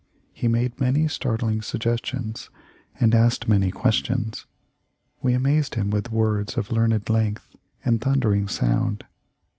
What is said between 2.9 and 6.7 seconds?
and asked many questions. We amazed him with words